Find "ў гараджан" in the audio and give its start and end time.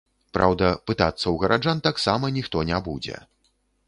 1.19-1.83